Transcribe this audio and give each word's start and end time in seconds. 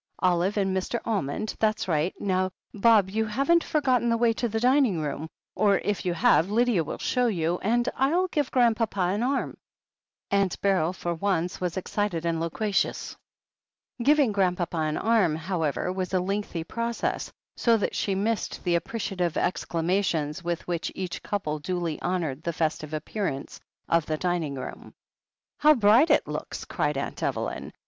—Olive 0.19 0.57
and 0.57 0.75
Mr. 0.75 0.99
Almond— 1.05 1.53
^that's 1.61 1.87
right— 1.87 2.11
^now, 2.19 2.49
Bob, 2.73 3.11
you 3.11 3.23
haven't 3.27 3.63
forgotten 3.63 4.09
the 4.09 4.17
way 4.17 4.33
to 4.33 4.47
the 4.49 4.59
dining 4.59 4.99
room— 4.99 5.27
or, 5.55 5.77
if 5.77 6.03
you 6.07 6.15
have, 6.15 6.49
Lydia 6.49 6.83
will 6.83 6.97
show 6.97 7.27
you— 7.27 7.59
^and 7.63 7.87
Til 8.03 8.27
give 8.29 8.49
Grandpapa 8.49 8.99
an 8.99 9.21
arm." 9.21 9.57
Aunt 10.31 10.59
Beryl, 10.59 10.91
for 10.91 11.13
once, 11.13 11.61
was 11.61 11.77
excited 11.77 12.25
and 12.25 12.39
loquaciotis. 12.39 13.15
Giving 14.01 14.31
Grandpapa 14.31 14.77
an 14.77 14.97
arm, 14.97 15.35
however, 15.35 15.93
was 15.93 16.15
a 16.15 16.19
lengthy 16.19 16.63
process, 16.63 17.31
so 17.55 17.77
that 17.77 17.93
she 17.95 18.15
missed 18.15 18.63
the 18.63 18.73
appreciative 18.73 19.33
exclama 19.35 20.03
tions 20.03 20.43
with 20.43 20.67
which 20.67 20.91
each 20.95 21.21
couple 21.21 21.59
duly 21.59 22.01
honoured 22.01 22.41
the 22.41 22.53
festive 22.53 22.95
appearance 22.95 23.59
of 23.87 24.07
the 24.07 24.17
dining 24.17 24.55
room.^ 24.55 24.93
"How 25.59 25.75
bright 25.75 26.09
it 26.09 26.27
looks!" 26.27 26.65
cried 26.65 26.97
Aunt 26.97 27.21
Evelyn. 27.21 27.71